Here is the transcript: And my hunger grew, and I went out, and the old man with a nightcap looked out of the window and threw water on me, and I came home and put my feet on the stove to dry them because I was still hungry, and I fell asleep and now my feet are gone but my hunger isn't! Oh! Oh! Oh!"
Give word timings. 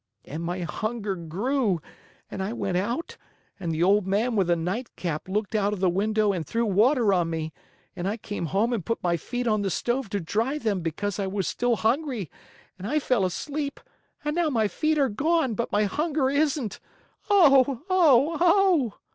And 0.25 0.41
my 0.43 0.61
hunger 0.61 1.15
grew, 1.15 1.79
and 2.31 2.41
I 2.41 2.53
went 2.53 2.75
out, 2.75 3.17
and 3.59 3.71
the 3.71 3.83
old 3.83 4.07
man 4.07 4.35
with 4.35 4.49
a 4.49 4.55
nightcap 4.55 5.29
looked 5.29 5.53
out 5.53 5.73
of 5.73 5.79
the 5.79 5.91
window 5.91 6.33
and 6.33 6.43
threw 6.43 6.65
water 6.65 7.13
on 7.13 7.29
me, 7.29 7.53
and 7.95 8.07
I 8.07 8.17
came 8.17 8.47
home 8.47 8.73
and 8.73 8.83
put 8.83 9.03
my 9.03 9.15
feet 9.15 9.45
on 9.45 9.61
the 9.61 9.69
stove 9.69 10.09
to 10.09 10.19
dry 10.19 10.57
them 10.57 10.79
because 10.81 11.19
I 11.19 11.27
was 11.27 11.47
still 11.47 11.75
hungry, 11.75 12.31
and 12.79 12.87
I 12.87 12.97
fell 12.97 13.23
asleep 13.25 13.79
and 14.25 14.35
now 14.35 14.49
my 14.49 14.67
feet 14.67 14.97
are 14.97 15.07
gone 15.07 15.53
but 15.53 15.71
my 15.71 15.83
hunger 15.83 16.31
isn't! 16.31 16.79
Oh! 17.29 17.83
Oh! 17.87 18.37
Oh!" 18.41 18.97